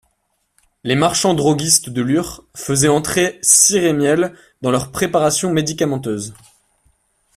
Les 0.83 0.95
marchands-droguistes 0.95 1.91
de 1.91 2.01
Lure 2.01 2.43
faisaient 2.57 2.87
entrer 2.87 3.37
cire 3.43 3.83
et 3.83 3.93
miel 3.93 4.33
dans 4.63 4.71
leurs 4.71 4.91
préparations 4.91 5.53
médicamenteuses. 5.53 6.33